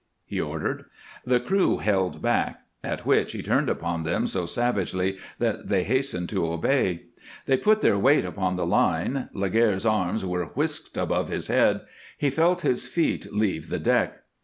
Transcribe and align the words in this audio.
he 0.25 0.41
ordered. 0.41 0.85
The 1.27 1.39
crew 1.39 1.77
held 1.77 2.23
back, 2.23 2.61
at 2.83 3.05
which 3.05 3.33
he 3.33 3.43
turned 3.43 3.69
upon 3.69 4.01
them 4.03 4.25
so 4.25 4.47
savagely 4.47 5.19
that 5.37 5.67
they 5.67 5.83
hastened 5.83 6.27
to 6.29 6.51
obey. 6.51 7.03
They 7.45 7.55
put 7.55 7.81
their 7.81 7.99
weight 7.99 8.25
upon 8.25 8.55
the 8.55 8.65
line; 8.65 9.29
Laguerre's 9.31 9.85
arms 9.85 10.25
were 10.25 10.45
whisked 10.45 10.97
above 10.97 11.29
his 11.29 11.49
head, 11.49 11.81
he 12.17 12.31
felt 12.31 12.61
his 12.61 12.87
feet 12.87 13.31
leave 13.31 13.69
the 13.69 13.77
deck. 13.77 14.23